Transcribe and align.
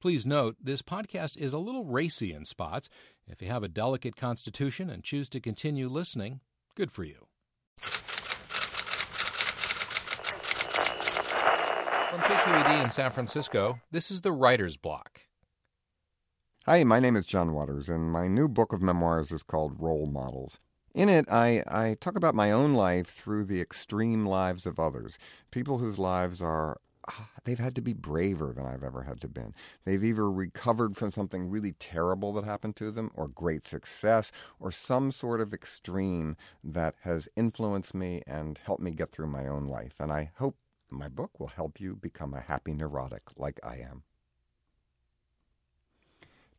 Please 0.00 0.24
note, 0.24 0.54
this 0.62 0.80
podcast 0.80 1.36
is 1.36 1.52
a 1.52 1.58
little 1.58 1.84
racy 1.84 2.32
in 2.32 2.44
spots. 2.44 2.88
If 3.26 3.42
you 3.42 3.48
have 3.48 3.64
a 3.64 3.68
delicate 3.68 4.14
constitution 4.14 4.88
and 4.90 5.02
choose 5.02 5.28
to 5.30 5.40
continue 5.40 5.88
listening, 5.88 6.38
good 6.76 6.92
for 6.92 7.02
you. 7.02 7.26
From 12.10 12.20
KQED 12.20 12.84
in 12.84 12.90
San 12.90 13.10
Francisco, 13.10 13.80
this 13.90 14.12
is 14.12 14.20
the 14.20 14.30
Writer's 14.30 14.76
Block. 14.76 15.22
Hi, 16.64 16.84
my 16.84 17.00
name 17.00 17.16
is 17.16 17.26
John 17.26 17.52
Waters, 17.52 17.88
and 17.88 18.12
my 18.12 18.28
new 18.28 18.46
book 18.46 18.72
of 18.72 18.80
memoirs 18.80 19.32
is 19.32 19.42
called 19.42 19.80
Role 19.80 20.06
Models. 20.06 20.60
In 20.94 21.08
it, 21.08 21.26
I, 21.28 21.64
I 21.66 21.96
talk 22.00 22.16
about 22.16 22.36
my 22.36 22.52
own 22.52 22.72
life 22.72 23.08
through 23.08 23.46
the 23.46 23.60
extreme 23.60 24.24
lives 24.24 24.64
of 24.64 24.78
others, 24.78 25.18
people 25.50 25.78
whose 25.78 25.98
lives 25.98 26.40
are 26.40 26.78
Ah, 27.10 27.30
they've 27.44 27.58
had 27.58 27.74
to 27.74 27.80
be 27.80 27.94
braver 27.94 28.52
than 28.52 28.66
I've 28.66 28.84
ever 28.84 29.04
had 29.04 29.18
to 29.22 29.28
been. 29.28 29.54
They've 29.86 30.04
either 30.04 30.30
recovered 30.30 30.94
from 30.94 31.10
something 31.10 31.48
really 31.48 31.72
terrible 31.72 32.34
that 32.34 32.44
happened 32.44 32.76
to 32.76 32.90
them, 32.90 33.10
or 33.14 33.28
great 33.28 33.66
success, 33.66 34.30
or 34.60 34.70
some 34.70 35.10
sort 35.10 35.40
of 35.40 35.54
extreme 35.54 36.36
that 36.62 36.96
has 37.02 37.26
influenced 37.34 37.94
me 37.94 38.22
and 38.26 38.58
helped 38.58 38.82
me 38.82 38.90
get 38.90 39.10
through 39.10 39.28
my 39.28 39.46
own 39.46 39.66
life. 39.66 39.94
And 39.98 40.12
I 40.12 40.32
hope 40.36 40.58
my 40.90 41.08
book 41.08 41.40
will 41.40 41.48
help 41.48 41.80
you 41.80 41.96
become 41.96 42.34
a 42.34 42.40
happy 42.42 42.74
neurotic 42.74 43.22
like 43.36 43.58
I 43.62 43.76
am. 43.76 44.02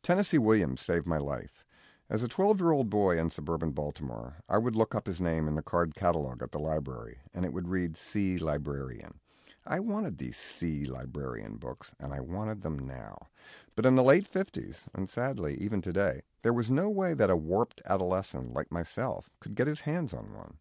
Tennessee 0.02 0.40
Williams 0.40 0.82
saved 0.82 1.06
my 1.06 1.18
life. 1.18 1.64
As 2.10 2.24
a 2.24 2.28
12 2.28 2.60
year 2.60 2.72
old 2.72 2.90
boy 2.90 3.20
in 3.20 3.30
suburban 3.30 3.70
Baltimore, 3.70 4.38
I 4.50 4.58
would 4.58 4.76
look 4.76 4.96
up 4.96 5.06
his 5.06 5.22
name 5.22 5.48
in 5.48 5.54
the 5.54 5.62
card 5.62 5.94
catalog 5.94 6.42
at 6.42 6.52
the 6.52 6.58
library, 6.58 7.20
and 7.36 7.46
it 7.46 7.54
would 7.54 7.68
read 7.68 7.96
See 7.96 8.40
Librarian. 8.40 9.20
I 9.72 9.80
wanted 9.80 10.18
these 10.18 10.36
See 10.36 10.84
librarian 10.84 11.58
books, 11.58 11.94
and 12.00 12.12
I 12.12 12.22
wanted 12.22 12.64
them 12.64 12.80
now. 12.80 13.28
But 13.76 13.86
in 13.86 13.94
the 13.94 14.02
late 14.02 14.28
50s, 14.28 14.86
and 14.96 15.08
sadly 15.08 15.56
even 15.62 15.80
today, 15.80 16.24
there 16.42 16.54
was 16.54 16.72
no 16.72 16.90
way 16.90 17.14
that 17.14 17.30
a 17.30 17.36
warped 17.36 17.80
adolescent 17.86 18.52
like 18.52 18.72
myself 18.72 19.30
could 19.40 19.54
get 19.54 19.68
his 19.68 19.82
hands 19.82 20.12
on 20.12 20.34
one. 20.34 20.58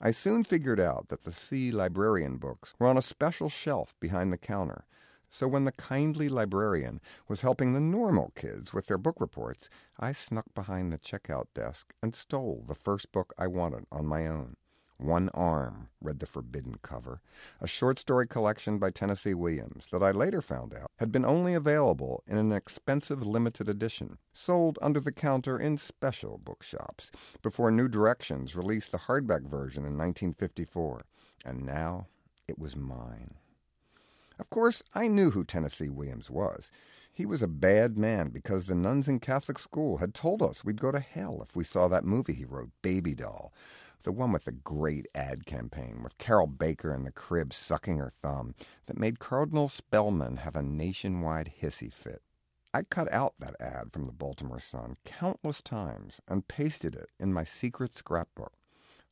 I 0.00 0.10
soon 0.10 0.42
figured 0.42 0.80
out 0.80 1.10
that 1.10 1.22
the 1.22 1.30
See 1.30 1.70
librarian 1.70 2.38
books 2.38 2.74
were 2.80 2.88
on 2.88 2.96
a 2.96 3.02
special 3.02 3.48
shelf 3.48 3.94
behind 4.00 4.32
the 4.32 4.36
counter. 4.36 4.84
So 5.28 5.46
when 5.46 5.64
the 5.64 5.70
kindly 5.70 6.28
librarian 6.28 7.00
was 7.28 7.42
helping 7.42 7.72
the 7.72 7.80
normal 7.80 8.32
kids 8.34 8.72
with 8.72 8.86
their 8.86 8.98
book 8.98 9.20
reports, 9.20 9.68
I 10.00 10.10
snuck 10.10 10.46
behind 10.54 10.92
the 10.92 10.98
checkout 10.98 11.46
desk 11.54 11.94
and 12.02 12.16
stole 12.16 12.64
the 12.66 12.74
first 12.74 13.12
book 13.12 13.32
I 13.38 13.46
wanted 13.46 13.84
on 13.92 14.06
my 14.06 14.26
own. 14.26 14.56
One 15.00 15.30
Arm 15.30 15.88
read 16.02 16.18
the 16.18 16.26
forbidden 16.26 16.76
cover, 16.82 17.22
a 17.58 17.66
short 17.66 17.98
story 17.98 18.26
collection 18.26 18.78
by 18.78 18.90
Tennessee 18.90 19.32
Williams 19.32 19.86
that 19.92 20.02
I 20.02 20.10
later 20.10 20.42
found 20.42 20.74
out 20.74 20.90
had 20.98 21.10
been 21.10 21.24
only 21.24 21.54
available 21.54 22.22
in 22.26 22.36
an 22.36 22.52
expensive 22.52 23.26
limited 23.26 23.66
edition, 23.66 24.18
sold 24.34 24.78
under 24.82 25.00
the 25.00 25.10
counter 25.10 25.58
in 25.58 25.78
special 25.78 26.36
bookshops, 26.36 27.10
before 27.40 27.70
New 27.70 27.88
Directions 27.88 28.54
released 28.54 28.92
the 28.92 28.98
hardback 28.98 29.48
version 29.48 29.84
in 29.84 29.96
1954. 29.96 31.06
And 31.46 31.64
now 31.64 32.06
it 32.46 32.58
was 32.58 32.76
mine. 32.76 33.36
Of 34.38 34.50
course, 34.50 34.82
I 34.94 35.08
knew 35.08 35.30
who 35.30 35.44
Tennessee 35.44 35.88
Williams 35.88 36.28
was. 36.30 36.70
He 37.10 37.24
was 37.24 37.40
a 37.40 37.48
bad 37.48 37.96
man 37.96 38.28
because 38.28 38.66
the 38.66 38.74
nuns 38.74 39.08
in 39.08 39.18
Catholic 39.18 39.58
school 39.58 39.96
had 39.96 40.12
told 40.12 40.42
us 40.42 40.62
we'd 40.62 40.80
go 40.80 40.92
to 40.92 41.00
hell 41.00 41.40
if 41.42 41.56
we 41.56 41.64
saw 41.64 41.88
that 41.88 42.04
movie 42.04 42.34
he 42.34 42.44
wrote, 42.44 42.70
Baby 42.82 43.14
Doll 43.14 43.50
the 44.02 44.12
one 44.12 44.32
with 44.32 44.44
the 44.44 44.52
great 44.52 45.06
ad 45.14 45.46
campaign 45.46 46.02
with 46.02 46.18
Carroll 46.18 46.46
Baker 46.46 46.94
in 46.94 47.04
the 47.04 47.12
crib 47.12 47.52
sucking 47.52 47.98
her 47.98 48.12
thumb 48.22 48.54
that 48.86 48.98
made 48.98 49.18
Cardinal 49.18 49.68
Spellman 49.68 50.38
have 50.38 50.56
a 50.56 50.62
nationwide 50.62 51.52
hissy 51.60 51.92
fit. 51.92 52.22
I 52.72 52.82
cut 52.82 53.12
out 53.12 53.34
that 53.40 53.60
ad 53.60 53.92
from 53.92 54.06
the 54.06 54.12
Baltimore 54.12 54.60
Sun 54.60 54.96
countless 55.04 55.60
times 55.60 56.20
and 56.28 56.46
pasted 56.46 56.94
it 56.94 57.10
in 57.18 57.32
my 57.32 57.44
secret 57.44 57.94
scrapbook. 57.94 58.52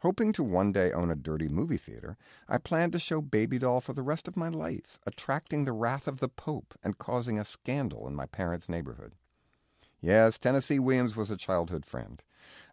Hoping 0.03 0.33
to 0.33 0.45
one 0.45 0.71
day 0.71 0.93
own 0.93 1.11
a 1.11 1.17
dirty 1.17 1.49
movie 1.49 1.77
theater, 1.77 2.17
I 2.49 2.59
planned 2.59 2.93
to 2.93 3.01
show 3.01 3.21
Baby 3.21 3.59
Doll 3.59 3.81
for 3.81 3.93
the 3.93 4.03
rest 4.03 4.29
of 4.29 4.37
my 4.37 4.49
life, 4.49 5.01
attracting 5.05 5.65
the 5.65 5.73
wrath 5.73 6.07
of 6.07 6.21
the 6.21 6.29
Pope 6.29 6.79
and 6.85 6.99
causing 6.99 7.37
a 7.37 7.45
scandal 7.45 8.07
in 8.07 8.15
my 8.15 8.27
parents' 8.27 8.69
neighborhood. 8.69 9.15
Yes, 10.01 10.39
Tennessee 10.39 10.79
Williams 10.79 11.17
was 11.17 11.31
a 11.31 11.37
childhood 11.37 11.85
friend. 11.85 12.23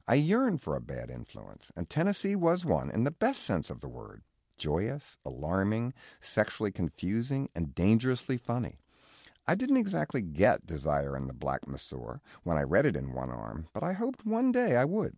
I 0.07 0.15
yearned 0.15 0.61
for 0.61 0.75
a 0.75 0.81
bad 0.81 1.09
influence, 1.09 1.71
and 1.75 1.89
Tennessee 1.89 2.35
was 2.35 2.63
one 2.63 2.91
in 2.91 3.03
the 3.03 3.11
best 3.11 3.41
sense 3.41 3.69
of 3.69 3.81
the 3.81 3.87
word 3.87 4.21
joyous, 4.57 5.17
alarming, 5.25 5.93
sexually 6.21 6.71
confusing, 6.71 7.49
and 7.53 7.75
dangerously 7.75 8.37
funny. 8.37 8.79
I 9.45 9.53
didn't 9.55 9.77
exactly 9.77 10.21
get 10.21 10.65
Desire 10.65 11.15
and 11.15 11.27
the 11.29 11.33
Black 11.33 11.67
Masseur 11.67 12.21
when 12.43 12.57
I 12.57 12.63
read 12.63 12.85
it 12.85 12.95
in 12.95 13.11
one 13.11 13.29
arm, 13.29 13.67
but 13.73 13.83
I 13.83 13.93
hoped 13.93 14.25
one 14.25 14.53
day 14.53 14.77
I 14.77 14.85
would. 14.85 15.17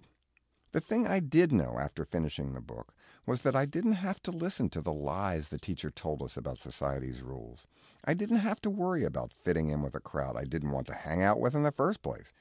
The 0.72 0.82
thing 0.82 1.06
I 1.06 1.20
did 1.20 1.52
know 1.52 1.78
after 1.80 2.04
finishing 2.04 2.54
the 2.54 2.62
book 2.62 2.94
was 3.28 3.42
that 3.42 3.56
I 3.56 3.66
didn't 3.66 3.94
have 3.94 4.24
to 4.24 4.32
listen 4.32 4.70
to 4.70 4.82
the 4.82 4.94
lies 4.94 5.50
the 5.50 5.60
teacher 5.60 5.92
told 5.92 6.24
us 6.24 6.38
about 6.38 6.58
society's 6.58 7.22
rules. 7.22 7.68
I 8.06 8.14
didn't 8.14 8.38
have 8.38 8.62
to 8.62 8.70
worry 8.70 9.04
about 9.04 9.34
fitting 9.34 9.70
in 9.70 9.82
with 9.82 9.94
a 9.94 10.00
crowd 10.00 10.38
I 10.38 10.46
didn't 10.46 10.72
want 10.72 10.88
to 10.88 10.96
hang 10.96 11.22
out 11.22 11.40
with 11.40 11.54
in 11.54 11.64
the 11.64 11.72
first 11.72 12.02
place. 12.02 12.32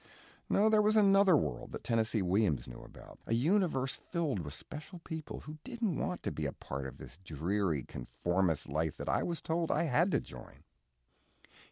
No, 0.48 0.68
there 0.68 0.80
was 0.80 0.94
another 0.94 1.36
world 1.36 1.72
that 1.72 1.82
Tennessee 1.82 2.22
Williams 2.22 2.68
knew 2.68 2.80
about, 2.80 3.18
a 3.26 3.34
universe 3.34 3.96
filled 3.96 4.38
with 4.38 4.54
special 4.54 5.00
people 5.00 5.40
who 5.40 5.58
didn't 5.64 5.98
want 5.98 6.22
to 6.22 6.30
be 6.30 6.46
a 6.46 6.52
part 6.52 6.86
of 6.86 6.98
this 6.98 7.18
dreary, 7.24 7.82
conformist 7.82 8.68
life 8.68 8.96
that 8.96 9.08
I 9.08 9.24
was 9.24 9.40
told 9.40 9.72
I 9.72 9.84
had 9.84 10.12
to 10.12 10.20
join. 10.20 10.62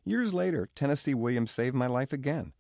Years 0.04 0.34
later, 0.34 0.68
Tennessee 0.74 1.14
Williams 1.14 1.52
saved 1.52 1.76
my 1.76 1.86
life 1.86 2.12
again. 2.12 2.52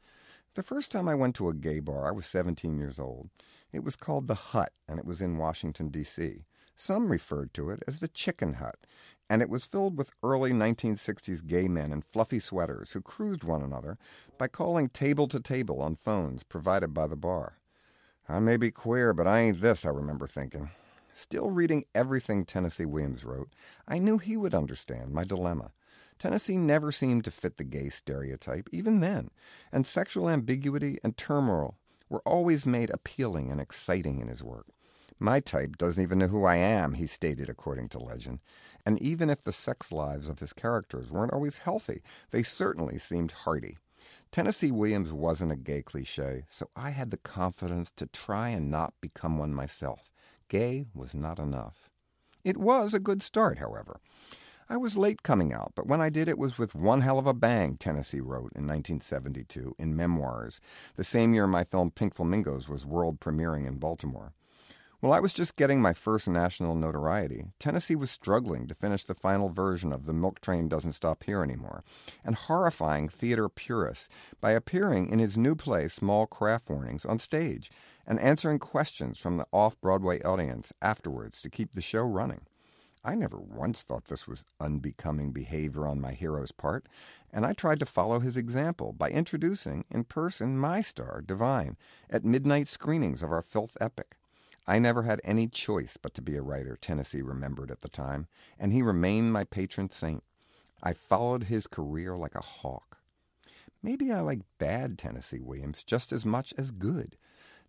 The 0.54 0.62
first 0.62 0.92
time 0.92 1.08
I 1.08 1.16
went 1.16 1.34
to 1.36 1.48
a 1.48 1.54
gay 1.54 1.80
bar, 1.80 2.06
I 2.06 2.12
was 2.12 2.26
17 2.26 2.78
years 2.78 3.00
old. 3.00 3.28
It 3.72 3.82
was 3.82 3.96
called 3.96 4.28
The 4.28 4.36
Hut, 4.36 4.72
and 4.88 5.00
it 5.00 5.04
was 5.04 5.20
in 5.20 5.36
Washington, 5.36 5.88
D.C. 5.88 6.44
Some 6.76 7.08
referred 7.08 7.52
to 7.54 7.70
it 7.70 7.82
as 7.88 7.98
the 7.98 8.06
Chicken 8.06 8.54
Hut, 8.54 8.76
and 9.28 9.42
it 9.42 9.50
was 9.50 9.64
filled 9.64 9.98
with 9.98 10.12
early 10.22 10.52
1960s 10.52 11.44
gay 11.44 11.66
men 11.66 11.90
in 11.90 12.02
fluffy 12.02 12.38
sweaters 12.38 12.92
who 12.92 13.00
cruised 13.00 13.42
one 13.42 13.62
another 13.62 13.98
by 14.38 14.46
calling 14.46 14.88
table 14.90 15.26
to 15.26 15.40
table 15.40 15.82
on 15.82 15.96
phones 15.96 16.44
provided 16.44 16.94
by 16.94 17.08
the 17.08 17.16
bar. 17.16 17.58
I 18.28 18.38
may 18.38 18.56
be 18.56 18.70
queer, 18.70 19.12
but 19.12 19.26
I 19.26 19.40
ain't 19.40 19.60
this, 19.60 19.84
I 19.84 19.88
remember 19.88 20.28
thinking. 20.28 20.70
Still 21.12 21.50
reading 21.50 21.84
everything 21.96 22.44
Tennessee 22.44 22.84
Williams 22.84 23.24
wrote, 23.24 23.50
I 23.88 23.98
knew 23.98 24.18
he 24.18 24.36
would 24.36 24.54
understand 24.54 25.10
my 25.12 25.24
dilemma. 25.24 25.72
Tennessee 26.18 26.56
never 26.56 26.92
seemed 26.92 27.24
to 27.24 27.30
fit 27.30 27.56
the 27.56 27.64
gay 27.64 27.88
stereotype, 27.88 28.68
even 28.72 29.00
then, 29.00 29.30
and 29.72 29.86
sexual 29.86 30.28
ambiguity 30.28 30.98
and 31.02 31.16
turmoil 31.16 31.76
were 32.08 32.22
always 32.24 32.66
made 32.66 32.90
appealing 32.90 33.50
and 33.50 33.60
exciting 33.60 34.20
in 34.20 34.28
his 34.28 34.42
work. 34.42 34.66
My 35.18 35.40
type 35.40 35.76
doesn't 35.76 36.02
even 36.02 36.18
know 36.18 36.26
who 36.28 36.44
I 36.44 36.56
am, 36.56 36.94
he 36.94 37.06
stated 37.06 37.48
according 37.48 37.88
to 37.90 37.98
legend. 37.98 38.40
And 38.84 39.00
even 39.00 39.30
if 39.30 39.42
the 39.42 39.52
sex 39.52 39.92
lives 39.92 40.28
of 40.28 40.40
his 40.40 40.52
characters 40.52 41.10
weren't 41.10 41.32
always 41.32 41.58
healthy, 41.58 42.02
they 42.30 42.42
certainly 42.42 42.98
seemed 42.98 43.32
hearty. 43.32 43.78
Tennessee 44.30 44.72
Williams 44.72 45.12
wasn't 45.12 45.52
a 45.52 45.56
gay 45.56 45.82
cliche, 45.82 46.44
so 46.48 46.68
I 46.74 46.90
had 46.90 47.10
the 47.10 47.16
confidence 47.16 47.92
to 47.92 48.06
try 48.06 48.48
and 48.48 48.70
not 48.70 48.94
become 49.00 49.38
one 49.38 49.54
myself. 49.54 50.10
Gay 50.48 50.86
was 50.92 51.14
not 51.14 51.38
enough. 51.38 51.88
It 52.42 52.56
was 52.56 52.92
a 52.92 52.98
good 52.98 53.22
start, 53.22 53.58
however. 53.58 54.00
I 54.66 54.78
was 54.78 54.96
late 54.96 55.22
coming 55.22 55.52
out, 55.52 55.72
but 55.74 55.86
when 55.86 56.00
I 56.00 56.08
did, 56.08 56.26
it 56.26 56.38
was 56.38 56.56
with 56.56 56.74
one 56.74 57.02
hell 57.02 57.18
of 57.18 57.26
a 57.26 57.34
bang, 57.34 57.76
Tennessee 57.76 58.20
wrote 58.20 58.52
in 58.56 58.66
1972 58.66 59.74
in 59.78 59.94
Memoirs, 59.94 60.58
the 60.94 61.04
same 61.04 61.34
year 61.34 61.46
my 61.46 61.64
film 61.64 61.90
Pink 61.90 62.14
Flamingos 62.14 62.66
was 62.66 62.86
world 62.86 63.20
premiering 63.20 63.66
in 63.66 63.76
Baltimore. 63.76 64.32
While 65.00 65.12
I 65.12 65.20
was 65.20 65.34
just 65.34 65.56
getting 65.56 65.82
my 65.82 65.92
first 65.92 66.28
national 66.28 66.76
notoriety, 66.76 67.44
Tennessee 67.58 67.94
was 67.94 68.10
struggling 68.10 68.66
to 68.66 68.74
finish 68.74 69.04
the 69.04 69.12
final 69.12 69.50
version 69.50 69.92
of 69.92 70.06
The 70.06 70.14
Milk 70.14 70.40
Train 70.40 70.66
Doesn't 70.66 70.92
Stop 70.92 71.24
Here 71.24 71.42
Anymore, 71.42 71.84
and 72.24 72.34
horrifying 72.34 73.10
theater 73.10 73.50
purists 73.50 74.08
by 74.40 74.52
appearing 74.52 75.10
in 75.10 75.18
his 75.18 75.36
new 75.36 75.54
play 75.54 75.88
Small 75.88 76.26
Craft 76.26 76.70
Warnings 76.70 77.04
on 77.04 77.18
stage 77.18 77.70
and 78.06 78.18
answering 78.18 78.58
questions 78.58 79.18
from 79.18 79.36
the 79.36 79.46
off 79.52 79.78
Broadway 79.82 80.22
audience 80.22 80.72
afterwards 80.80 81.42
to 81.42 81.50
keep 81.50 81.72
the 81.72 81.82
show 81.82 82.00
running. 82.02 82.46
I 83.06 83.14
never 83.14 83.38
once 83.38 83.82
thought 83.82 84.06
this 84.06 84.26
was 84.26 84.46
unbecoming 84.58 85.32
behavior 85.32 85.86
on 85.86 86.00
my 86.00 86.12
hero's 86.12 86.52
part, 86.52 86.88
and 87.30 87.44
I 87.44 87.52
tried 87.52 87.80
to 87.80 87.86
follow 87.86 88.18
his 88.18 88.38
example 88.38 88.94
by 88.94 89.10
introducing 89.10 89.84
in 89.90 90.04
person 90.04 90.56
my 90.56 90.80
star, 90.80 91.20
Divine, 91.20 91.76
at 92.08 92.24
midnight 92.24 92.66
screenings 92.66 93.22
of 93.22 93.30
our 93.30 93.42
filth 93.42 93.76
epic. 93.78 94.16
I 94.66 94.78
never 94.78 95.02
had 95.02 95.20
any 95.22 95.46
choice 95.48 95.98
but 96.00 96.14
to 96.14 96.22
be 96.22 96.36
a 96.36 96.42
writer, 96.42 96.78
Tennessee 96.80 97.20
remembered 97.20 97.70
at 97.70 97.82
the 97.82 97.90
time, 97.90 98.26
and 98.58 98.72
he 98.72 98.80
remained 98.80 99.34
my 99.34 99.44
patron 99.44 99.90
saint. 99.90 100.24
I 100.82 100.94
followed 100.94 101.44
his 101.44 101.66
career 101.66 102.16
like 102.16 102.34
a 102.34 102.40
hawk. 102.40 102.98
Maybe 103.82 104.10
I 104.10 104.20
like 104.20 104.40
bad 104.56 104.96
Tennessee 104.96 105.40
Williams 105.40 105.84
just 105.84 106.10
as 106.10 106.24
much 106.24 106.54
as 106.56 106.70
good. 106.70 107.18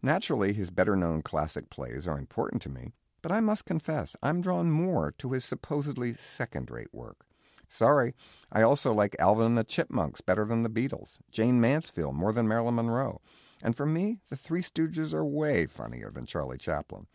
Naturally, 0.02 0.54
his 0.54 0.70
better 0.70 0.96
known 0.96 1.22
classic 1.22 1.70
plays 1.70 2.08
are 2.08 2.18
important 2.18 2.62
to 2.62 2.70
me, 2.70 2.94
but 3.26 3.32
I 3.32 3.40
must 3.40 3.66
confess 3.66 4.16
I'm 4.22 4.40
drawn 4.40 4.70
more 4.70 5.12
to 5.18 5.32
his 5.32 5.44
supposedly 5.44 6.14
second 6.14 6.70
rate 6.70 6.94
work. 6.94 7.26
Sorry. 7.68 8.14
I 8.52 8.62
also 8.62 8.94
like 8.94 9.16
Alvin 9.18 9.48
and 9.48 9.58
the 9.58 9.64
Chipmunks 9.64 10.22
better 10.22 10.46
than 10.46 10.62
the 10.62 10.70
Beatles, 10.70 11.18
Jayne 11.32 11.60
Mansfield 11.60 12.14
more 12.14 12.32
than 12.32 12.48
Marilyn 12.48 12.76
Monroe. 12.76 13.22
And 13.64 13.76
for 13.76 13.88
me, 13.88 14.20
the 14.30 14.36
Three 14.36 14.62
Stooges 14.62 15.12
are 15.12 15.26
way 15.26 15.66
funnier 15.66 16.12
than 16.12 16.28
Charlie 16.28 16.60
Chaplin. 16.60 17.08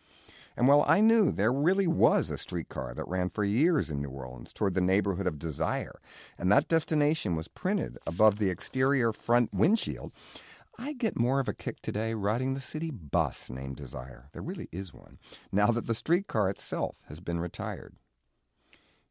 And 0.57 0.67
well, 0.67 0.83
I 0.85 0.99
knew 0.99 1.31
there 1.31 1.53
really 1.53 1.87
was 1.87 2.29
a 2.29 2.37
streetcar 2.37 2.93
that 2.93 3.07
ran 3.07 3.29
for 3.29 3.45
years 3.45 3.89
in 3.89 4.01
New 4.01 4.09
Orleans 4.09 4.51
toward 4.51 4.73
the 4.73 4.81
neighborhood 4.81 5.27
of 5.27 5.39
Desire, 5.39 6.01
and 6.37 6.51
that 6.51 6.67
destination 6.67 7.37
was 7.37 7.47
printed 7.47 7.97
above 8.05 8.37
the 8.37 8.49
exterior 8.49 9.13
front 9.13 9.53
windshield. 9.53 10.11
I 10.77 10.93
get 10.93 11.19
more 11.19 11.39
of 11.39 11.47
a 11.47 11.53
kick 11.53 11.81
today 11.81 12.13
riding 12.13 12.53
the 12.53 12.61
city 12.61 12.91
bus 12.91 13.49
named 13.49 13.75
Desire. 13.75 14.29
There 14.31 14.41
really 14.41 14.69
is 14.71 14.93
one, 14.93 15.19
now 15.51 15.67
that 15.67 15.85
the 15.85 15.93
streetcar 15.93 16.49
itself 16.49 17.01
has 17.09 17.19
been 17.19 17.39
retired. 17.39 17.95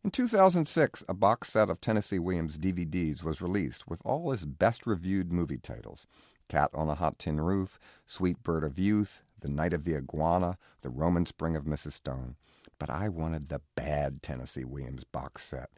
In 0.02 0.10
2006, 0.10 1.04
a 1.08 1.14
box 1.14 1.50
set 1.50 1.68
of 1.68 1.80
Tennessee 1.80 2.18
Williams 2.18 2.58
DVDs 2.58 3.22
was 3.22 3.42
released 3.42 3.86
with 3.86 4.00
all 4.04 4.30
his 4.30 4.46
best 4.46 4.86
reviewed 4.86 5.30
movie 5.30 5.58
titles 5.58 6.06
Cat 6.48 6.70
on 6.72 6.88
a 6.88 6.94
Hot 6.94 7.18
Tin 7.18 7.40
Roof, 7.40 7.78
Sweet 8.06 8.42
Bird 8.42 8.64
of 8.64 8.78
Youth, 8.78 9.22
The 9.40 9.48
Night 9.48 9.74
of 9.74 9.84
the 9.84 9.94
Iguana, 9.94 10.56
The 10.80 10.88
Roman 10.88 11.26
Spring 11.26 11.54
of 11.54 11.64
Mrs. 11.64 11.92
Stone. 11.92 12.36
But 12.78 12.90
I 12.90 13.08
wanted 13.10 13.48
the 13.50 13.60
bad 13.76 14.22
Tennessee 14.22 14.64
Williams 14.64 15.04
box 15.04 15.44
set. 15.44 15.68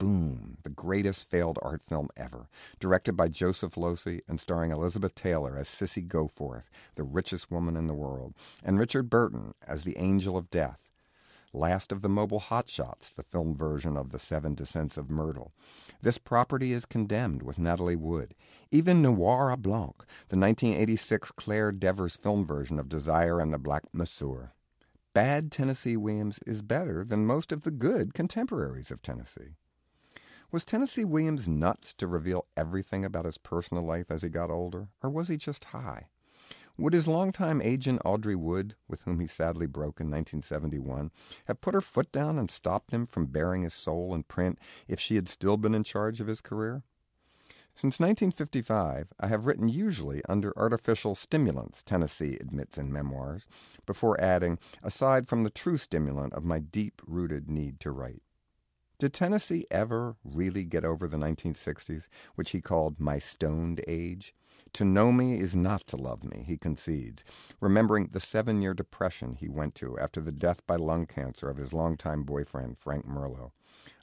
Boom, 0.00 0.56
the 0.62 0.70
greatest 0.70 1.28
failed 1.28 1.58
art 1.60 1.82
film 1.86 2.08
ever, 2.16 2.48
directed 2.78 3.12
by 3.18 3.28
Joseph 3.28 3.74
Losey 3.74 4.22
and 4.26 4.40
starring 4.40 4.70
Elizabeth 4.70 5.14
Taylor 5.14 5.58
as 5.58 5.68
Sissy 5.68 6.08
Goforth, 6.08 6.70
the 6.94 7.02
richest 7.02 7.50
woman 7.50 7.76
in 7.76 7.86
the 7.86 7.92
world, 7.92 8.32
and 8.64 8.78
Richard 8.78 9.10
Burton 9.10 9.52
as 9.66 9.84
the 9.84 9.98
Angel 9.98 10.38
of 10.38 10.48
Death. 10.48 10.88
Last 11.52 11.92
of 11.92 12.00
the 12.00 12.08
Mobile 12.08 12.40
Hotshots, 12.40 13.14
the 13.14 13.24
film 13.24 13.54
version 13.54 13.98
of 13.98 14.08
The 14.08 14.18
Seven 14.18 14.54
Descents 14.54 14.96
of 14.96 15.10
Myrtle. 15.10 15.52
This 16.00 16.16
property 16.16 16.72
is 16.72 16.86
condemned 16.86 17.42
with 17.42 17.58
Natalie 17.58 17.94
Wood. 17.94 18.34
Even 18.70 19.02
Noir 19.02 19.52
et 19.52 19.60
Blanc, 19.60 19.96
the 20.30 20.38
1986 20.38 21.30
Claire 21.32 21.72
Devers 21.72 22.16
film 22.16 22.42
version 22.42 22.78
of 22.78 22.88
Desire 22.88 23.38
and 23.38 23.52
the 23.52 23.58
Black 23.58 23.82
Masseur. 23.92 24.54
Bad 25.12 25.52
Tennessee 25.52 25.98
Williams 25.98 26.40
is 26.46 26.62
better 26.62 27.04
than 27.04 27.26
most 27.26 27.52
of 27.52 27.64
the 27.64 27.70
good 27.70 28.14
contemporaries 28.14 28.90
of 28.90 29.02
Tennessee. 29.02 29.56
Was 30.52 30.64
Tennessee 30.64 31.04
Williams 31.04 31.48
nuts 31.48 31.94
to 31.94 32.08
reveal 32.08 32.46
everything 32.56 33.04
about 33.04 33.24
his 33.24 33.38
personal 33.38 33.84
life 33.84 34.10
as 34.10 34.22
he 34.22 34.28
got 34.28 34.50
older, 34.50 34.88
or 35.00 35.08
was 35.08 35.28
he 35.28 35.36
just 35.36 35.66
high? 35.66 36.08
Would 36.76 36.92
his 36.92 37.06
longtime 37.06 37.62
agent 37.62 38.02
Audrey 38.04 38.34
Wood, 38.34 38.74
with 38.88 39.02
whom 39.02 39.20
he 39.20 39.28
sadly 39.28 39.66
broke 39.66 40.00
in 40.00 40.08
1971, 40.08 41.12
have 41.44 41.60
put 41.60 41.74
her 41.74 41.80
foot 41.80 42.10
down 42.10 42.36
and 42.36 42.50
stopped 42.50 42.90
him 42.90 43.06
from 43.06 43.26
baring 43.26 43.62
his 43.62 43.74
soul 43.74 44.12
in 44.12 44.24
print 44.24 44.58
if 44.88 44.98
she 44.98 45.14
had 45.14 45.28
still 45.28 45.56
been 45.56 45.72
in 45.72 45.84
charge 45.84 46.20
of 46.20 46.26
his 46.26 46.40
career? 46.40 46.82
Since 47.72 48.00
1955, 48.00 49.12
I 49.20 49.28
have 49.28 49.46
written 49.46 49.68
usually 49.68 50.20
under 50.28 50.52
artificial 50.58 51.14
stimulants, 51.14 51.84
Tennessee 51.84 52.36
admits 52.40 52.76
in 52.76 52.92
memoirs, 52.92 53.46
before 53.86 54.20
adding, 54.20 54.58
aside 54.82 55.28
from 55.28 55.44
the 55.44 55.50
true 55.50 55.76
stimulant 55.76 56.34
of 56.34 56.44
my 56.44 56.58
deep 56.58 57.00
rooted 57.06 57.48
need 57.48 57.78
to 57.80 57.92
write. 57.92 58.22
Did 59.00 59.14
Tennessee 59.14 59.66
ever 59.70 60.16
really 60.22 60.62
get 60.62 60.84
over 60.84 61.08
the 61.08 61.16
1960s, 61.16 62.06
which 62.34 62.50
he 62.50 62.60
called 62.60 63.00
my 63.00 63.18
stoned 63.18 63.82
age? 63.88 64.34
To 64.74 64.84
know 64.84 65.10
me 65.10 65.38
is 65.38 65.56
not 65.56 65.86
to 65.86 65.96
love 65.96 66.22
me, 66.22 66.44
he 66.46 66.58
concedes, 66.58 67.24
remembering 67.62 68.10
the 68.12 68.20
seven 68.20 68.60
year 68.60 68.74
depression 68.74 69.36
he 69.36 69.48
went 69.48 69.74
to 69.76 69.98
after 69.98 70.20
the 70.20 70.32
death 70.32 70.66
by 70.66 70.76
lung 70.76 71.06
cancer 71.06 71.48
of 71.48 71.56
his 71.56 71.72
longtime 71.72 72.24
boyfriend, 72.24 72.76
Frank 72.76 73.06
Merlo. 73.06 73.52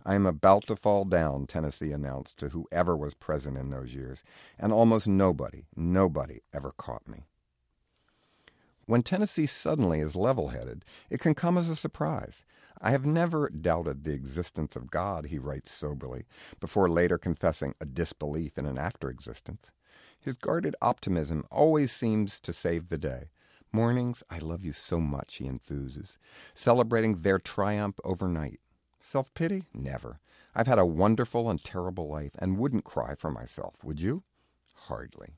I 0.04 0.16
am 0.16 0.26
about 0.26 0.66
to 0.66 0.76
fall 0.76 1.06
down, 1.06 1.46
Tennessee 1.46 1.92
announced 1.92 2.38
to 2.38 2.50
whoever 2.50 2.98
was 2.98 3.14
present 3.14 3.56
in 3.56 3.70
those 3.70 3.94
years, 3.94 4.24
and 4.58 4.74
almost 4.74 5.08
nobody, 5.08 5.68
nobody 5.76 6.40
ever 6.52 6.72
caught 6.72 7.08
me. 7.08 7.28
When 8.88 9.04
Tennessee 9.04 9.48
suddenly 9.48 10.00
is 10.00 10.16
level 10.16 10.48
headed, 10.48 10.86
it 11.10 11.20
can 11.20 11.36
come 11.36 11.58
as 11.58 11.68
a 11.68 11.76
surprise. 11.76 12.46
I 12.80 12.92
have 12.92 13.06
never 13.06 13.50
doubted 13.50 14.06
the 14.06 14.14
existence 14.14 14.78
of 14.78 14.90
God, 14.90 15.26
he 15.26 15.38
writes 15.38 15.74
soberly, 15.74 16.24
before 16.62 16.90
later 16.90 17.18
confessing 17.18 17.76
a 17.82 17.86
disbelief 17.86 18.58
in 18.58 18.66
an 18.66 18.78
after 18.78 19.10
existence. 19.10 19.74
His 20.22 20.38
guarded 20.38 20.74
optimism 20.82 21.44
always 21.52 21.92
seems 21.92 22.40
to 22.40 22.54
save 22.54 22.88
the 22.88 22.98
day. 22.98 23.26
Mornings, 23.74 24.24
I 24.30 24.38
love 24.38 24.64
you 24.64 24.72
so 24.72 25.02
much, 25.02 25.36
he 25.36 25.50
enthuses, 25.50 26.18
celebrating 26.54 27.24
their 27.24 27.40
triumph 27.40 28.00
overnight. 28.06 28.62
Self 29.02 29.34
pity? 29.34 29.66
Never. 29.74 30.22
I've 30.56 30.68
had 30.68 30.80
a 30.80 30.86
wonderful 30.86 31.50
and 31.50 31.62
terrible 31.62 32.08
life 32.08 32.38
and 32.40 32.58
wouldn't 32.58 32.86
cry 32.86 33.16
for 33.16 33.32
myself, 33.32 33.84
would 33.84 34.00
you? 34.00 34.24
Hardly. 34.74 35.36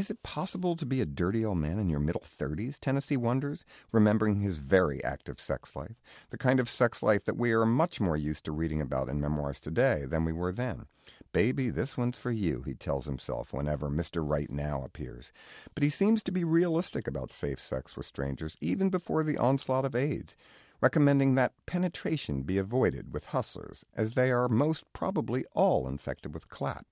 Is 0.00 0.08
it 0.08 0.22
possible 0.22 0.76
to 0.76 0.86
be 0.86 1.02
a 1.02 1.04
dirty 1.04 1.44
old 1.44 1.58
man 1.58 1.78
in 1.78 1.90
your 1.90 2.00
middle 2.00 2.22
30s? 2.22 2.78
Tennessee 2.78 3.18
wonders, 3.18 3.66
remembering 3.92 4.40
his 4.40 4.56
very 4.56 5.04
active 5.04 5.38
sex 5.38 5.76
life, 5.76 6.00
the 6.30 6.38
kind 6.38 6.58
of 6.58 6.70
sex 6.70 7.02
life 7.02 7.26
that 7.26 7.36
we 7.36 7.52
are 7.52 7.66
much 7.66 8.00
more 8.00 8.16
used 8.16 8.46
to 8.46 8.52
reading 8.52 8.80
about 8.80 9.10
in 9.10 9.20
memoirs 9.20 9.60
today 9.60 10.06
than 10.06 10.24
we 10.24 10.32
were 10.32 10.52
then. 10.52 10.86
Baby, 11.34 11.68
this 11.68 11.98
one's 11.98 12.16
for 12.16 12.30
you, 12.30 12.62
he 12.62 12.72
tells 12.72 13.04
himself 13.04 13.52
whenever 13.52 13.90
Mr. 13.90 14.26
Right 14.26 14.50
Now 14.50 14.82
appears. 14.84 15.34
But 15.74 15.82
he 15.82 15.90
seems 15.90 16.22
to 16.22 16.32
be 16.32 16.44
realistic 16.44 17.06
about 17.06 17.30
safe 17.30 17.60
sex 17.60 17.94
with 17.94 18.06
strangers 18.06 18.56
even 18.62 18.88
before 18.88 19.22
the 19.22 19.36
onslaught 19.36 19.84
of 19.84 19.94
AIDS, 19.94 20.34
recommending 20.80 21.34
that 21.34 21.52
penetration 21.66 22.40
be 22.40 22.56
avoided 22.56 23.12
with 23.12 23.26
hustlers, 23.26 23.84
as 23.94 24.12
they 24.12 24.30
are 24.30 24.48
most 24.48 24.90
probably 24.94 25.44
all 25.52 25.86
infected 25.86 26.32
with 26.32 26.48
clap. 26.48 26.86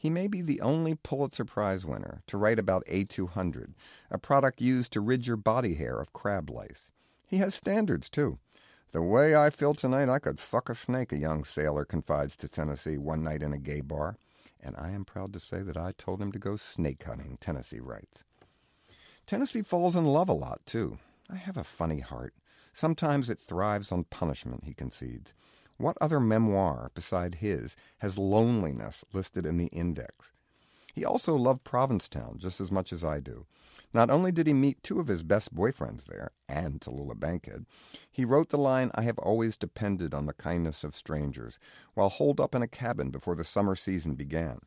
He 0.00 0.08
may 0.08 0.28
be 0.28 0.40
the 0.40 0.62
only 0.62 0.94
Pulitzer 0.94 1.44
Prize 1.44 1.84
winner 1.84 2.22
to 2.26 2.38
write 2.38 2.58
about 2.58 2.86
A200, 2.86 3.74
a 4.10 4.16
product 4.16 4.58
used 4.62 4.94
to 4.94 5.00
rid 5.02 5.26
your 5.26 5.36
body 5.36 5.74
hair 5.74 6.00
of 6.00 6.14
crab 6.14 6.48
lice. 6.48 6.90
He 7.26 7.36
has 7.36 7.54
standards, 7.54 8.08
too. 8.08 8.38
The 8.92 9.02
way 9.02 9.36
I 9.36 9.50
feel 9.50 9.74
tonight, 9.74 10.08
I 10.08 10.18
could 10.18 10.40
fuck 10.40 10.70
a 10.70 10.74
snake, 10.74 11.12
a 11.12 11.18
young 11.18 11.44
sailor 11.44 11.84
confides 11.84 12.34
to 12.36 12.48
Tennessee 12.48 12.96
one 12.96 13.22
night 13.22 13.42
in 13.42 13.52
a 13.52 13.58
gay 13.58 13.82
bar. 13.82 14.16
And 14.58 14.74
I 14.78 14.88
am 14.92 15.04
proud 15.04 15.34
to 15.34 15.38
say 15.38 15.60
that 15.60 15.76
I 15.76 15.92
told 15.92 16.22
him 16.22 16.32
to 16.32 16.38
go 16.38 16.56
snake 16.56 17.04
hunting, 17.04 17.36
Tennessee 17.38 17.80
writes. 17.80 18.24
Tennessee 19.26 19.60
falls 19.60 19.96
in 19.96 20.06
love 20.06 20.30
a 20.30 20.32
lot, 20.32 20.64
too. 20.64 20.96
I 21.28 21.36
have 21.36 21.58
a 21.58 21.62
funny 21.62 22.00
heart. 22.00 22.32
Sometimes 22.72 23.28
it 23.28 23.38
thrives 23.38 23.92
on 23.92 24.04
punishment, 24.04 24.64
he 24.64 24.72
concedes. 24.72 25.34
What 25.80 25.96
other 25.98 26.20
memoir 26.20 26.90
beside 26.92 27.36
his 27.36 27.74
has 28.00 28.18
loneliness 28.18 29.02
listed 29.14 29.46
in 29.46 29.56
the 29.56 29.68
index? 29.68 30.30
He 30.94 31.06
also 31.06 31.34
loved 31.34 31.64
Provincetown 31.64 32.36
just 32.36 32.60
as 32.60 32.70
much 32.70 32.92
as 32.92 33.02
I 33.02 33.18
do. 33.18 33.46
Not 33.94 34.10
only 34.10 34.30
did 34.30 34.46
he 34.46 34.52
meet 34.52 34.82
two 34.82 35.00
of 35.00 35.06
his 35.06 35.22
best 35.22 35.54
boyfriends 35.54 36.04
there, 36.04 36.32
and 36.46 36.82
Tallulah 36.82 37.18
Bankhead, 37.18 37.64
he 38.10 38.26
wrote 38.26 38.50
the 38.50 38.58
line, 38.58 38.90
I 38.94 39.00
have 39.02 39.18
always 39.20 39.56
depended 39.56 40.12
on 40.12 40.26
the 40.26 40.34
kindness 40.34 40.84
of 40.84 40.94
strangers, 40.94 41.58
while 41.94 42.10
holed 42.10 42.40
up 42.40 42.54
in 42.54 42.60
a 42.60 42.68
cabin 42.68 43.08
before 43.08 43.34
the 43.34 43.42
summer 43.42 43.74
season 43.74 44.16
began. 44.16 44.60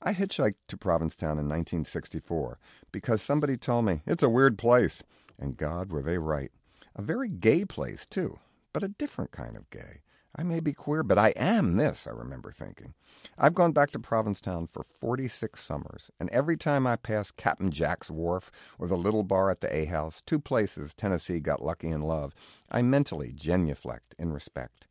I 0.00 0.14
hitchhiked 0.14 0.68
to 0.68 0.76
Provincetown 0.76 1.40
in 1.40 1.48
1964 1.48 2.60
because 2.92 3.20
somebody 3.22 3.56
told 3.56 3.86
me 3.86 4.02
it's 4.06 4.22
a 4.22 4.28
weird 4.28 4.56
place, 4.56 5.02
and 5.36 5.56
God, 5.56 5.90
were 5.90 6.02
they 6.02 6.18
right. 6.18 6.52
A 6.94 7.02
very 7.02 7.28
gay 7.28 7.64
place, 7.64 8.06
too, 8.06 8.38
but 8.72 8.84
a 8.84 8.88
different 8.88 9.32
kind 9.32 9.56
of 9.56 9.68
gay. 9.70 10.02
I 10.36 10.42
may 10.42 10.60
be 10.60 10.72
queer, 10.72 11.02
but 11.02 11.18
I 11.18 11.30
am 11.30 11.76
this, 11.76 12.06
I 12.06 12.10
remember 12.10 12.50
thinking. 12.50 12.94
I've 13.36 13.54
gone 13.54 13.72
back 13.72 13.90
to 13.92 13.98
Provincetown 13.98 14.66
for 14.66 14.82
46 14.82 15.62
summers, 15.62 16.10
and 16.20 16.28
every 16.30 16.56
time 16.56 16.86
I 16.86 16.96
pass 16.96 17.30
Captain 17.30 17.70
Jack's 17.70 18.10
Wharf 18.10 18.50
or 18.78 18.86
the 18.86 18.96
little 18.96 19.24
bar 19.24 19.50
at 19.50 19.60
the 19.60 19.74
A 19.74 19.86
House, 19.86 20.20
two 20.20 20.38
places 20.38 20.94
Tennessee 20.94 21.40
got 21.40 21.64
lucky 21.64 21.88
in 21.88 22.02
love, 22.02 22.34
I 22.70 22.82
mentally 22.82 23.32
genuflect 23.34 24.14
in 24.18 24.32
respect. 24.32 24.86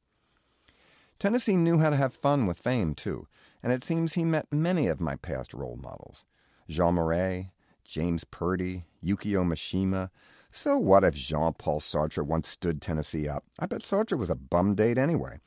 Tennessee 1.20 1.56
knew 1.56 1.80
how 1.80 1.90
to 1.90 1.96
have 1.96 2.14
fun 2.14 2.46
with 2.46 2.60
fame, 2.60 2.94
too, 2.94 3.28
and 3.64 3.72
it 3.74 3.84
seems 3.84 4.14
he 4.14 4.26
met 4.26 4.52
many 4.52 4.88
of 4.88 5.02
my 5.02 5.16
past 5.16 5.54
role 5.54 5.78
models 5.82 6.26
Jean 6.68 6.96
Marais, 6.96 7.52
James 7.84 8.24
Purdy, 8.26 8.86
Yukio 9.04 9.46
Mishima, 9.46 10.10
so 10.50 10.78
what 10.78 11.04
if 11.04 11.16
Jean 11.16 11.54
Paul 11.54 11.80
Sartre 11.80 12.26
once 12.26 12.48
stood 12.48 12.82
Tennessee 12.82 13.28
up? 13.28 13.46
I 13.60 13.66
bet 13.66 13.82
Sartre 13.84 14.18
was 14.18 14.30
a 14.30 14.36
bum 14.36 14.76
date 14.76 14.98
anyway. 14.98 15.40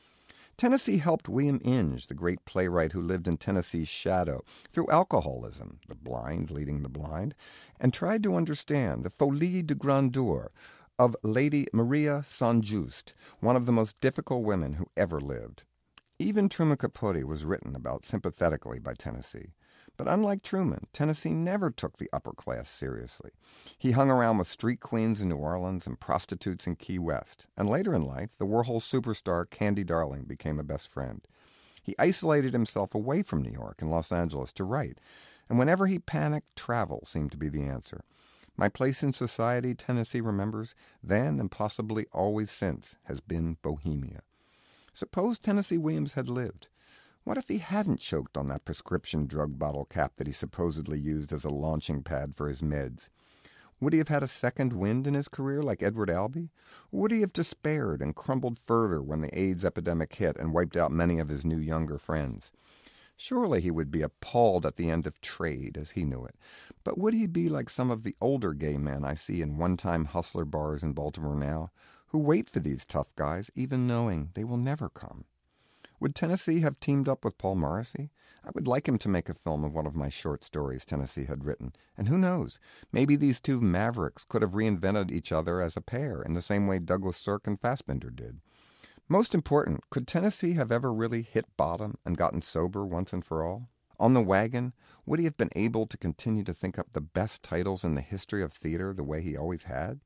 Tennessee 0.57 0.99
helped 0.99 1.29
William 1.29 1.59
Inge, 1.65 2.07
the 2.07 2.15
great 2.15 2.45
playwright 2.45 2.93
who 2.93 3.01
lived 3.01 3.27
in 3.27 3.39
Tennessee's 3.39 3.89
shadow, 3.89 4.43
through 4.73 4.91
alcoholism, 4.91 5.81
the 5.89 5.95
blind 5.95 6.51
leading 6.51 6.83
the 6.83 6.89
blind, 6.91 7.35
and 7.81 7.95
tried 7.95 8.23
to 8.25 8.37
understand 8.37 9.03
the 9.03 9.09
folie 9.09 9.63
de 9.63 9.75
grandeur 9.75 10.51
of 10.99 11.17
Lady 11.23 11.67
Maria 11.73 12.23
St. 12.23 12.63
Just, 12.63 13.15
one 13.41 13.57
of 13.57 13.65
the 13.65 13.73
most 13.73 13.99
difficult 14.03 14.45
women 14.45 14.75
who 14.75 14.85
ever 14.99 15.19
lived. 15.19 15.63
Even 16.19 16.47
Truman 16.47 16.77
Capote 16.77 17.25
was 17.25 17.47
written 17.47 17.75
about 17.75 18.05
sympathetically 18.05 18.79
by 18.79 18.93
Tennessee. 18.93 19.55
But 20.03 20.15
unlike 20.15 20.43
Truman, 20.43 20.87
Tennessee 20.95 21.35
never 21.35 21.71
took 21.71 21.99
the 21.99 22.09
upper 22.11 22.33
class 22.33 22.71
seriously. 22.71 23.33
He 23.77 23.91
hung 23.91 24.11
around 24.11 24.39
with 24.39 24.49
street 24.49 24.81
queens 24.81 25.21
in 25.21 25.29
New 25.29 25.37
Orleans 25.37 25.87
and 25.87 26.01
prostitutes 26.01 26.67
in 26.67 26.77
Key 26.77 26.99
West, 26.99 27.47
and 27.55 27.69
later 27.69 27.93
in 27.93 28.07
life, 28.07 28.31
the 28.39 28.47
Warhol 28.47 28.81
superstar 28.81 29.45
Candy 29.51 29.85
Darling 29.85 30.23
became 30.23 30.59
a 30.59 30.63
best 30.63 30.89
friend. 30.89 31.29
He 31.83 31.95
isolated 31.99 32.55
himself 32.55 32.95
away 32.95 33.23
from 33.23 33.43
New 33.43 33.53
York 33.53 33.83
and 33.83 33.91
Los 33.91 34.11
Angeles 34.11 34.55
to 34.55 34.65
write, 34.65 35.03
and 35.51 35.59
whenever 35.59 35.87
he 35.87 35.99
panicked, 35.99 36.57
travel 36.57 37.03
seemed 37.05 37.33
to 37.33 37.37
be 37.37 37.51
the 37.51 37.65
answer. 37.65 38.01
My 38.57 38.71
place 38.71 39.03
in 39.03 39.13
society, 39.13 39.75
Tennessee 39.75 40.23
remembers, 40.23 40.75
then 41.03 41.39
and 41.39 41.51
possibly 41.51 42.07
always 42.11 42.51
since, 42.51 42.97
has 43.03 43.21
been 43.21 43.59
Bohemia. 43.61 44.23
Suppose 44.95 45.39
Tennessee 45.39 45.77
Williams 45.77 46.15
had 46.15 46.31
lived. 46.31 46.69
What 47.25 47.37
if 47.37 47.49
he 47.49 47.59
hadn't 47.59 48.01
choked 48.01 48.39
on 48.39 48.49
that 48.49 48.65
prescription 48.65 49.27
drug 49.27 49.59
bottle 49.59 49.85
cap 49.85 50.17
that 50.17 50.27
he 50.27 50.33
supposedly 50.33 50.99
used 50.99 51.33
as 51.33 51.45
a 51.45 51.51
launching 51.51 52.03
pad 52.03 52.35
for 52.35 52.49
his 52.49 52.63
meds? 52.63 53.09
Would 53.81 53.93
he 53.93 53.99
have 53.99 54.09
had 54.09 54.23
a 54.23 54.27
second 54.27 54.73
wind 54.73 55.07
in 55.07 55.15
his 55.15 55.29
career 55.29 55.63
like 55.63 55.83
Edward 55.83 56.11
Albee? 56.11 56.51
Would 56.91 57.11
he 57.13 57.21
have 57.21 57.33
despaired 57.33 58.03
and 58.03 58.15
crumbled 58.15 58.59
further 58.59 59.03
when 59.03 59.21
the 59.21 59.39
AIDS 59.39 59.65
epidemic 59.65 60.15
hit 60.15 60.37
and 60.39 60.53
wiped 60.53 60.77
out 60.77 60.93
many 60.93 61.19
of 61.19 61.29
his 61.29 61.45
new 61.45 61.59
younger 61.59 61.99
friends? 61.99 62.53
Surely 63.17 63.61
he 63.61 63.71
would 63.71 63.91
be 63.91 64.01
appalled 64.01 64.65
at 64.65 64.77
the 64.77 64.91
end 64.91 65.07
of 65.07 65.21
trade 65.21 65.77
as 65.77 65.91
he 65.91 66.05
knew 66.05 66.25
it. 66.25 66.37
But 66.85 66.97
would 66.97 67.13
he 67.13 67.27
be 67.27 67.51
like 67.51 67.69
some 67.69 67.91
of 67.91 68.03
the 68.03 68.17
older 68.21 68.55
gay 68.55 68.79
men 68.79 69.05
I 69.05 69.15
see 69.15 69.43
in 69.43 69.59
one 69.59 69.77
time 69.77 70.07
hustler 70.07 70.47
bars 70.47 70.83
in 70.83 70.93
Baltimore 70.93 71.37
now, 71.37 71.71
who 72.09 72.19
wait 72.19 72.49
for 72.49 72.61
these 72.61 72.87
tough 72.87 73.15
guys 73.17 73.51
even 73.55 73.87
knowing 73.87 74.31
they 74.35 74.45
will 74.45 74.57
never 74.57 74.89
come? 74.89 75.27
Would 76.01 76.15
Tennessee 76.15 76.61
have 76.61 76.81
teamed 76.81 77.11
up 77.11 77.27
with 77.27 77.37
Paul 77.37 77.57
Morrissey? 77.57 78.11
I 78.43 78.49
would 78.55 78.67
like 78.67 78.89
him 78.89 78.97
to 78.97 79.09
make 79.11 79.29
a 79.29 79.35
film 79.35 79.65
of 79.65 79.75
one 79.75 79.87
of 79.87 79.95
my 79.95 80.09
short 80.09 80.43
stories 80.43 80.87
Tennessee 80.87 81.27
had 81.27 81.45
written. 81.45 81.75
And 81.95 82.09
who 82.09 82.17
knows? 82.17 82.59
Maybe 82.91 83.17
these 83.17 83.39
two 83.39 83.61
mavericks 83.61 84.25
could 84.25 84.41
have 84.41 84.53
reinvented 84.53 85.11
each 85.11 85.31
other 85.31 85.61
as 85.61 85.77
a 85.77 85.83
pair 85.83 86.23
in 86.23 86.33
the 86.33 86.41
same 86.41 86.67
way 86.67 86.79
Douglas 86.79 87.19
Sirk 87.19 87.47
and 87.47 87.61
Fassbinder 87.61 88.15
did. 88.15 88.41
Most 89.11 89.35
important, 89.35 89.91
could 89.91 90.09
Tennessee 90.09 90.55
have 90.55 90.73
ever 90.73 90.91
really 90.91 91.21
hit 91.21 91.45
bottom 91.59 91.99
and 92.07 92.17
gotten 92.17 92.41
sober 92.41 92.87
once 92.87 93.13
and 93.13 93.23
for 93.23 93.45
all? 93.45 93.69
On 93.99 94.15
the 94.15 94.23
wagon, 94.23 94.73
would 95.05 95.19
he 95.19 95.27
have 95.27 95.37
been 95.37 95.51
able 95.55 95.85
to 95.87 95.99
continue 95.99 96.45
to 96.45 96.55
think 96.55 96.79
up 96.79 96.93
the 96.93 97.03
best 97.03 97.43
titles 97.43 97.85
in 97.85 97.95
the 97.95 98.01
history 98.01 98.43
of 98.43 98.55
theater 98.55 98.95
the 98.95 99.05
way 99.05 99.21
he 99.21 99.37
always 99.37 99.65
had? 99.65 100.01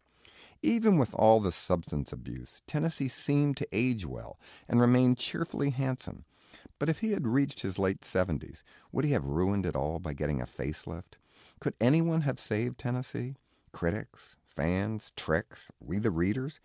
Even 0.64 0.96
with 0.96 1.12
all 1.12 1.40
the 1.40 1.52
substance 1.52 2.10
abuse, 2.10 2.62
Tennessee 2.66 3.06
seemed 3.06 3.54
to 3.58 3.68
age 3.70 4.06
well 4.06 4.38
and 4.66 4.80
remain 4.80 5.14
cheerfully 5.14 5.68
handsome. 5.68 6.24
But 6.78 6.88
if 6.88 7.00
he 7.00 7.12
had 7.12 7.26
reached 7.26 7.60
his 7.60 7.78
late 7.78 8.02
seventies, 8.02 8.64
would 8.90 9.04
he 9.04 9.12
have 9.12 9.26
ruined 9.26 9.66
it 9.66 9.76
all 9.76 9.98
by 9.98 10.14
getting 10.14 10.40
a 10.40 10.46
facelift? 10.46 11.16
Could 11.60 11.74
anyone 11.82 12.22
have 12.22 12.40
saved 12.40 12.78
Tennessee? 12.78 13.36
Critics, 13.72 14.36
fans, 14.42 15.12
tricks, 15.16 15.70
we 15.80 15.98
the 15.98 16.10
readers? 16.10 16.60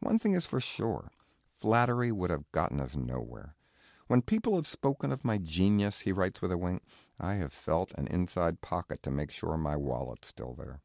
One 0.00 0.18
thing 0.18 0.34
is 0.34 0.46
for 0.46 0.60
sure 0.60 1.12
flattery 1.60 2.10
would 2.10 2.30
have 2.30 2.50
gotten 2.50 2.80
us 2.80 2.96
nowhere. 2.96 3.54
When 4.08 4.20
people 4.20 4.56
have 4.56 4.66
spoken 4.66 5.12
of 5.12 5.24
my 5.24 5.38
genius, 5.38 6.00
he 6.00 6.10
writes 6.10 6.42
with 6.42 6.50
a 6.50 6.58
wink, 6.58 6.82
I 7.20 7.34
have 7.34 7.52
felt 7.52 7.94
an 7.94 8.08
inside 8.08 8.62
pocket 8.62 9.00
to 9.04 9.12
make 9.12 9.30
sure 9.30 9.56
my 9.56 9.76
wallet's 9.76 10.26
still 10.26 10.54
there. 10.54 10.80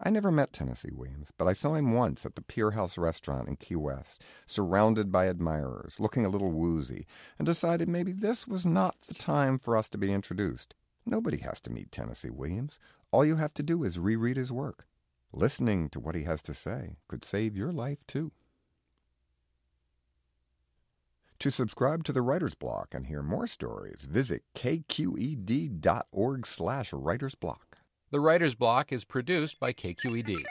I 0.00 0.10
never 0.10 0.30
met 0.30 0.52
Tennessee 0.52 0.90
Williams, 0.92 1.28
but 1.38 1.46
I 1.46 1.52
saw 1.52 1.74
him 1.74 1.92
once 1.92 2.26
at 2.26 2.34
the 2.34 2.42
Pier 2.42 2.72
House 2.72 2.98
restaurant 2.98 3.48
in 3.48 3.56
Key 3.56 3.76
West, 3.76 4.22
surrounded 4.46 5.12
by 5.12 5.26
admirers, 5.26 6.00
looking 6.00 6.26
a 6.26 6.28
little 6.28 6.50
woozy, 6.50 7.06
and 7.38 7.46
decided 7.46 7.88
maybe 7.88 8.12
this 8.12 8.46
was 8.46 8.66
not 8.66 8.96
the 9.06 9.14
time 9.14 9.58
for 9.58 9.76
us 9.76 9.88
to 9.90 9.98
be 9.98 10.12
introduced. 10.12 10.74
Nobody 11.06 11.38
has 11.38 11.60
to 11.60 11.70
meet 11.70 11.92
Tennessee 11.92 12.30
Williams. 12.30 12.78
All 13.10 13.24
you 13.24 13.36
have 13.36 13.54
to 13.54 13.62
do 13.62 13.84
is 13.84 13.98
reread 13.98 14.36
his 14.36 14.50
work. 14.50 14.86
Listening 15.32 15.88
to 15.90 16.00
what 16.00 16.14
he 16.14 16.22
has 16.22 16.42
to 16.42 16.54
say 16.54 16.96
could 17.08 17.24
save 17.24 17.56
your 17.56 17.72
life, 17.72 17.98
too. 18.06 18.32
To 21.40 21.50
subscribe 21.50 22.04
to 22.04 22.12
the 22.12 22.22
Writer's 22.22 22.54
Block 22.54 22.94
and 22.94 23.06
hear 23.06 23.22
more 23.22 23.46
stories, 23.46 24.06
visit 24.08 24.44
kqed.org 24.54 26.46
slash 26.46 26.90
writersblock. 26.92 27.63
The 28.14 28.20
Writer's 28.20 28.54
Block 28.54 28.92
is 28.92 29.04
produced 29.04 29.58
by 29.58 29.72
KQED. 29.72 30.44